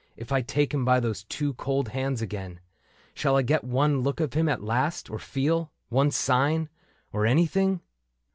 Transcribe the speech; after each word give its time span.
If 0.17 0.31
I 0.31 0.41
take 0.41 0.73
him 0.73 0.83
by 0.83 0.99
those 0.99 1.25
two 1.25 1.53
cold 1.53 1.89
hands 1.89 2.23
again. 2.23 2.59
Shall 3.13 3.37
I 3.37 3.43
get 3.43 3.63
one 3.63 4.01
look 4.01 4.19
of 4.19 4.33
him 4.33 4.49
at 4.49 4.63
last, 4.63 5.11
or 5.11 5.19
feel 5.19 5.71
One 5.89 6.09
sign— 6.09 6.69
or 7.13 7.27
anything 7.27 7.81